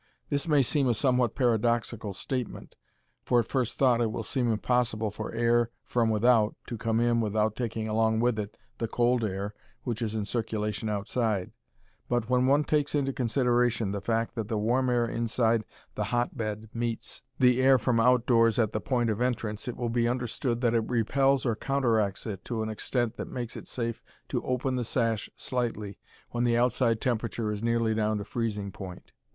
This 0.29 0.47
may 0.47 0.63
seem 0.63 0.87
a 0.87 0.95
somewhat 0.95 1.35
paradoxical 1.35 2.11
statement, 2.13 2.75
for 3.21 3.39
at 3.39 3.47
first 3.47 3.77
thought 3.77 4.01
it 4.01 4.11
will 4.11 4.23
seem 4.23 4.51
impossible 4.51 5.11
for 5.11 5.31
air 5.31 5.69
from 5.85 6.09
without 6.09 6.55
to 6.69 6.77
come 6.79 6.99
in 6.99 7.21
without 7.21 7.55
taking 7.55 7.87
along 7.87 8.19
with 8.19 8.39
it 8.39 8.57
the 8.79 8.87
cold 8.87 9.23
air 9.23 9.53
which 9.83 10.01
is 10.01 10.15
in 10.15 10.25
circulation 10.25 10.89
outside, 10.89 11.51
but 12.09 12.27
when 12.31 12.47
one 12.47 12.63
takes 12.63 12.95
into 12.95 13.13
consideration 13.13 13.91
the 13.91 14.01
fact 14.01 14.33
that 14.33 14.47
the 14.47 14.57
warm 14.57 14.89
air 14.89 15.05
inside 15.05 15.63
the 15.93 16.05
hotbed 16.05 16.67
meets 16.73 17.21
the 17.37 17.61
air 17.61 17.77
from 17.77 17.99
out 17.99 18.21
of 18.21 18.25
doors 18.25 18.57
at 18.57 18.73
the 18.73 18.81
point 18.81 19.11
of 19.11 19.21
entrance 19.21 19.67
it 19.67 19.77
will 19.77 19.87
be 19.87 20.07
understood 20.07 20.61
that 20.61 20.73
it 20.73 20.89
repels 20.89 21.45
or 21.45 21.55
counteracts 21.55 22.25
it 22.25 22.43
to 22.43 22.63
an 22.63 22.69
extent 22.69 23.17
that 23.17 23.27
makes 23.27 23.55
it 23.55 23.67
safe 23.67 24.01
to 24.27 24.43
open 24.43 24.77
the 24.77 24.83
sash 24.83 25.29
slightly 25.35 25.99
when 26.31 26.43
the 26.43 26.57
outside 26.57 26.99
temperature 26.99 27.51
is 27.51 27.61
nearly 27.61 27.93
down 27.93 28.17
to 28.17 28.23
freezing 28.23 28.71
point. 28.71 29.11